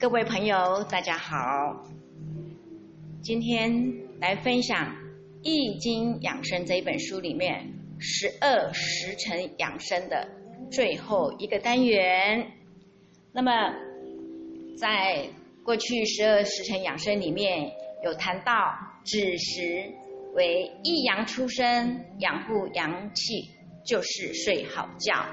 [0.00, 1.84] 各位朋友，大家好。
[3.20, 3.70] 今天
[4.18, 4.86] 来分享
[5.42, 10.26] 《易经养生》这一本书里面十二时辰养生的
[10.72, 12.50] 最后一个单元。
[13.30, 13.52] 那么，
[14.78, 15.28] 在
[15.62, 17.70] 过去十二时辰养生里面
[18.02, 18.54] 有谈到
[19.04, 19.92] 子时
[20.32, 23.50] 为一阳出生，养护阳气
[23.84, 25.26] 就是睡好觉；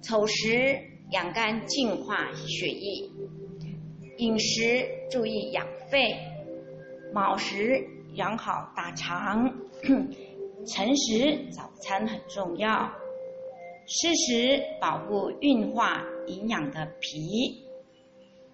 [0.00, 0.80] 丑时
[1.10, 3.10] 养肝净化血液。
[4.18, 6.16] 饮食注意养肺，
[7.12, 9.52] 卯时养好大肠，
[10.66, 12.90] 辰时早餐很重要，
[13.86, 17.62] 巳时保护运化营养的脾，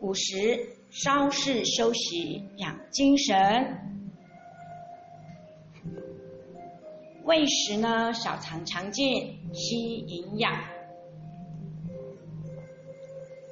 [0.01, 3.79] 午时稍事休息养精神，
[7.23, 10.53] 未时呢小肠肠进吸营养，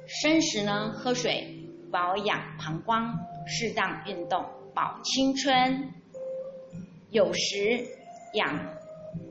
[0.05, 1.59] 申时呢喝水。
[1.91, 3.13] 保养膀胱，
[3.45, 5.93] 适当运动保青春。
[7.09, 7.85] 有时
[8.33, 8.77] 养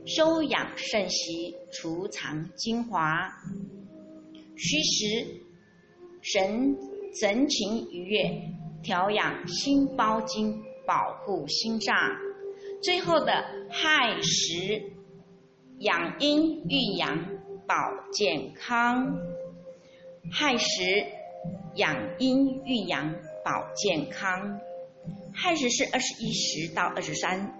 [0.05, 3.27] 收养肾息，储藏精华。
[4.55, 5.41] 虚时
[6.21, 6.77] 神
[7.19, 8.41] 神情愉悦，
[8.83, 11.95] 调养心包经，保护心脏。
[12.83, 13.33] 最后的
[13.69, 14.93] 亥时
[15.79, 17.17] 养阴育阳，
[17.67, 17.75] 保
[18.11, 19.17] 健康。
[20.31, 21.20] 亥时。
[21.75, 24.59] 养阴育阳，保健康。
[25.33, 27.53] 亥时是二十一时到二十三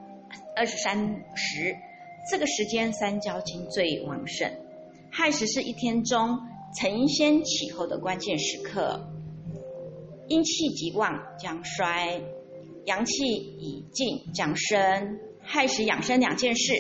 [0.56, 0.98] 二十三
[1.36, 1.76] 时，
[2.30, 4.52] 这个时间三焦经最旺盛。
[5.12, 6.40] 亥时是一天中
[6.80, 9.10] 承先启后的关键时刻，
[10.28, 12.22] 阴气极旺将衰，
[12.86, 15.20] 阳气已尽将生。
[15.42, 16.74] 亥时养生两件事：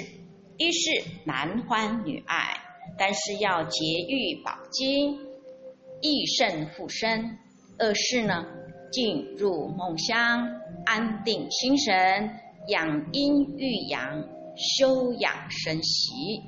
[0.58, 2.58] 一是男欢女爱，
[2.98, 5.31] 但是要节欲保精。
[6.02, 7.38] 益肾复生，
[7.78, 8.46] 二是呢，
[8.92, 10.48] 进入梦乡，
[10.86, 12.30] 安定心神，
[12.68, 16.42] 养阴育阳，休养生息。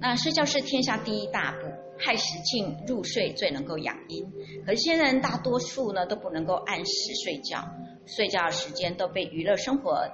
[0.00, 1.66] 那睡觉是天下第一大步，
[1.98, 4.24] 亥时进入睡最能够养阴。
[4.64, 7.66] 可是现在大多数呢都不能够按时睡觉，
[8.06, 10.06] 睡觉时间都被娱乐生活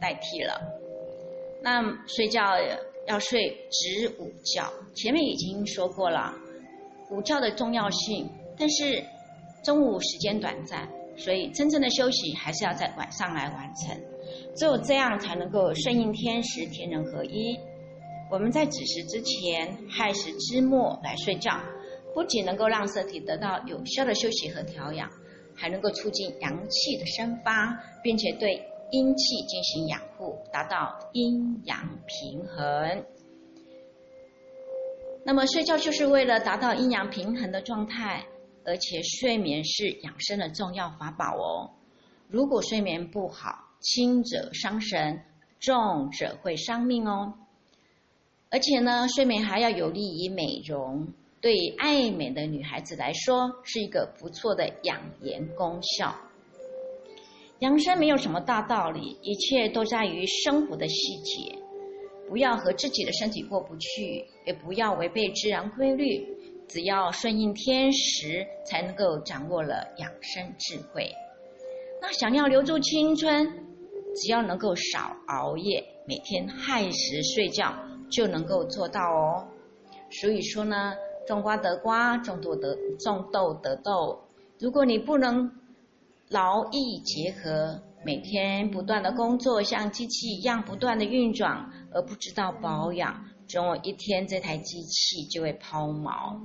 [0.00, 0.60] 代替了。
[1.62, 2.56] 那睡觉
[3.06, 6.34] 要睡子午觉，前面已经说过了。
[7.14, 9.04] 午觉的重要性，但是
[9.62, 13.96] 中午时间短暂，所以真正的休息还是要在晚上来完成。
[14.56, 17.58] 只有这样才能够顺应天时，天人合一。
[18.30, 21.52] 我们在子时之前，亥时之末来睡觉，
[22.14, 25.08] 不仅能够让身体得到有效的休息和调养，
[25.54, 28.60] 还能够促进阳气的生发，并且对
[28.90, 33.04] 阴气进行养护，达到阴阳平衡。
[35.26, 38.26] 那么睡觉就是为了达到阴阳平衡的状态，
[38.64, 41.70] 而且睡眠是养生的重要法宝哦。
[42.28, 45.22] 如果睡眠不好，轻者伤神，
[45.60, 47.34] 重者会伤命哦。
[48.50, 51.08] 而且呢，睡眠还要有利于美容，
[51.40, 56.14] 对爱美的女孩子来说是一个不错的养颜功效。
[57.60, 61.63] 养生没有什么大道理，一切都在于生活的细节。
[62.28, 66.26] 不要和自己的身体过不去，也不要违背自然规律，
[66.66, 71.10] 只要顺应天时，才能够掌握了养生智慧。
[72.00, 73.46] 那想要留住青春，
[74.16, 77.74] 只要能够少熬夜，每天亥时睡觉，
[78.10, 79.46] 就能够做到哦。
[80.10, 80.94] 所以说呢，
[81.26, 84.20] 种瓜得瓜，种豆得种豆得豆。
[84.58, 85.50] 如果你不能
[86.28, 96.38] 劳逸结合，每天不断的工作，像机器一样不断的运转，而不知道保养，总有一天这台机器就会抛锚。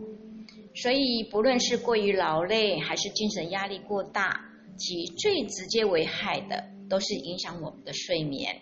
[0.73, 4.39] 所以，不论是过于劳累，还是精神压力过大，
[4.77, 8.61] 其最直接危害的都是影响我们的睡眠。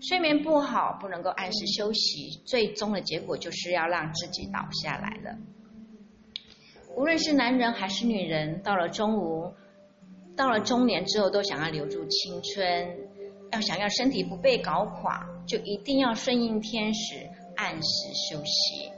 [0.00, 5.36] 睡眠不好，不能够按时休息，最终的结果就是要让自己倒下来了。
[6.94, 9.54] 无论是男人还是女人，到了中午。
[10.38, 12.96] 到了中年之后，都想要留住青春，
[13.50, 17.90] 要想要身体不被搞垮，就一定要顺应天时，按时
[18.30, 18.88] 休息。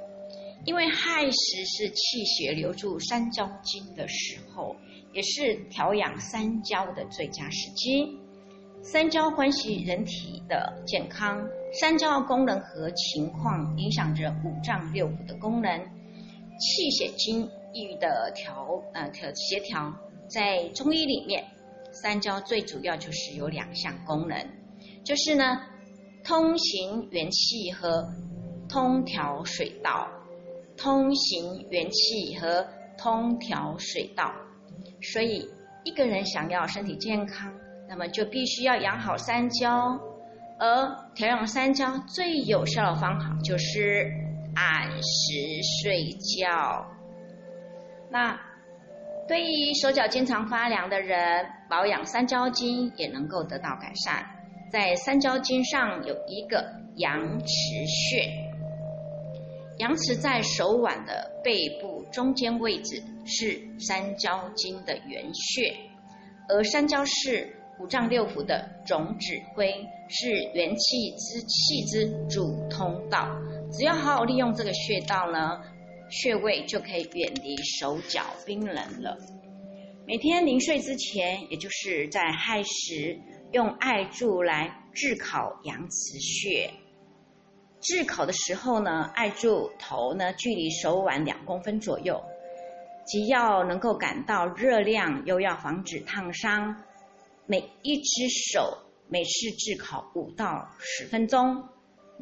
[0.67, 4.77] 因为亥时是气血流注三焦经的时候，
[5.15, 8.19] 也是调养三焦的最佳时机。
[8.83, 15.79] 三焦关系人体的健康，三焦功能和情况影响着五脏六腑的功能，
[16.59, 19.91] 气血经抑郁的调呃调协调。
[20.31, 21.45] 在中医里面，
[21.91, 24.47] 三焦最主要就是有两项功能，
[25.05, 25.61] 就是呢，
[26.25, 28.09] 通行元气和
[28.69, 30.09] 通调水道，
[30.77, 32.65] 通行元气和
[32.97, 34.33] 通调水道。
[35.03, 35.51] 所以，
[35.83, 37.53] 一个人想要身体健康，
[37.89, 39.99] 那么就必须要养好三焦。
[40.61, 44.13] 而调养三焦最有效的方法就是
[44.55, 45.33] 按时
[45.83, 46.87] 睡觉。
[48.11, 48.39] 那
[49.31, 54.27] 对于手脚经常发凉的人，保养三焦经也能够得到改善。
[54.73, 57.55] 在三焦经上有一个阳池
[57.87, 58.29] 穴，
[59.79, 65.77] 阳池在手腕的背部中间位置，是三焦经的原穴，
[66.49, 67.57] 而三焦是。
[67.79, 69.73] 五脏六腑的总指挥
[70.07, 73.27] 是元气之气之主通道，
[73.73, 75.63] 只要好好利用这个穴道呢，
[76.11, 79.17] 穴位就可以远离手脚冰冷了。
[80.07, 83.19] 每天临睡之前，也就是在亥时，
[83.53, 86.71] 用艾柱来炙烤阳池穴。
[87.81, 92.21] 炙烤的时候呢，艾柱头呢距离手腕两公分左右，
[93.07, 96.83] 既要能够感到热量，又要防止烫伤。
[97.47, 98.79] 每一只手
[99.09, 101.65] 每次炙烤五到十分钟，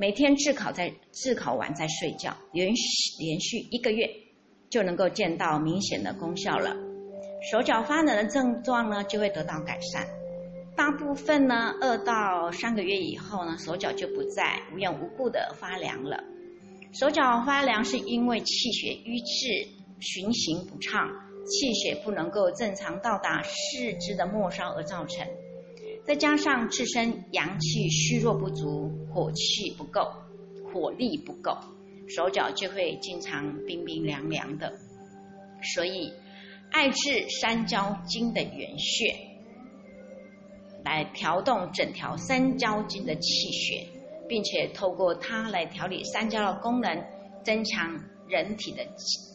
[0.00, 2.84] 每天炙烤在炙烤完再睡觉，连续
[3.18, 4.08] 连续一个月
[4.70, 6.76] 就能够见到明显的功效了。
[7.50, 10.06] 手脚发冷的症状呢就会得到改善，
[10.76, 16.22] 大部分呢二到三个月以后呢手脚就不再无缘无故的发凉了。
[16.92, 19.68] 手脚发凉是因为气血瘀滞、
[19.98, 21.10] 循行不畅。
[21.50, 25.26] 气血不能够正常到达四肢的末梢而造成，
[26.08, 30.10] 再加上自身阳气虚弱不足，火气不够，
[30.72, 31.54] 火力不够，
[32.08, 34.72] 手脚就会经常冰冰凉凉的。
[35.74, 36.10] 所以，
[36.70, 39.14] 艾治三焦经的原穴，
[40.82, 43.86] 来调动整条三焦经的气血，
[44.26, 47.04] 并且透过它来调理三焦的功能，
[47.44, 48.82] 增强人体的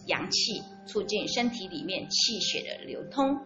[0.07, 0.59] 阳气。
[0.85, 3.37] 促进身体里面气血的流通。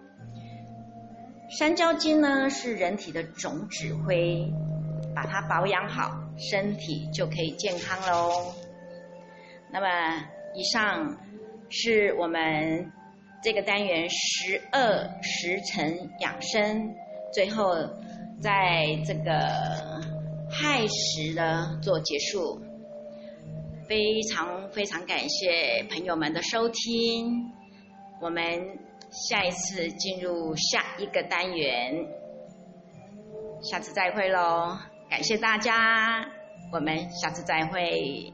[1.49, 4.45] 三焦经呢是人体的总指挥，
[5.15, 8.53] 把它保养好，身体就可以健康喽。
[9.71, 9.87] 那么，
[10.53, 11.17] 以上
[11.69, 12.91] 是我们
[13.41, 16.93] 这个单元十二时辰养生，
[17.33, 17.75] 最后
[18.41, 20.01] 在这个
[20.51, 22.61] 亥时呢做结束。
[23.87, 27.53] 非常非常感谢朋友们的收听，
[28.21, 28.43] 我们
[29.29, 32.07] 下一次进入下一个单元，
[33.61, 34.77] 下次再会喽！
[35.09, 36.25] 感谢大家，
[36.71, 38.33] 我们下次再会。